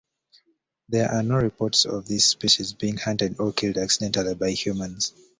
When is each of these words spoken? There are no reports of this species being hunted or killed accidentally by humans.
There 0.89 1.11
are 1.11 1.21
no 1.21 1.35
reports 1.35 1.85
of 1.85 2.07
this 2.07 2.25
species 2.25 2.73
being 2.73 2.97
hunted 2.97 3.39
or 3.39 3.53
killed 3.53 3.77
accidentally 3.77 4.33
by 4.33 4.49
humans. 4.49 5.13